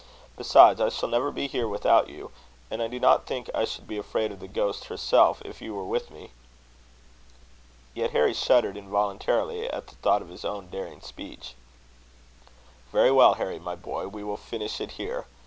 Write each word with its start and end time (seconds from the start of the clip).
Besides, 0.35 0.81
I 0.81 0.89
shall 0.89 1.09
never 1.09 1.29
be 1.29 1.45
here 1.47 1.67
without 1.67 2.09
you; 2.09 2.31
and 2.71 2.81
I 2.81 2.87
do 2.87 2.99
not 2.99 3.27
think 3.27 3.51
I 3.53 3.65
should 3.65 3.85
be 3.87 3.99
afraid 3.99 4.31
of 4.31 4.39
the 4.39 4.47
ghost 4.47 4.85
herself, 4.85 5.43
if 5.45 5.61
you 5.61 5.75
were 5.75 5.85
with 5.85 6.09
me." 6.09 6.31
Yet 7.93 8.09
Harry 8.09 8.33
shuddered 8.33 8.77
involuntarily 8.77 9.69
at 9.69 9.85
the 9.85 9.95
thought 9.97 10.23
of 10.23 10.29
his 10.29 10.43
own 10.43 10.71
daring 10.71 11.01
speech. 11.01 11.53
"Very 12.91 13.11
well, 13.11 13.35
Harry, 13.35 13.59
my 13.59 13.75
boy; 13.75 14.07
we 14.07 14.23
will 14.23 14.37
finish 14.37 14.81
it 14.81 14.93
here. 14.93 15.27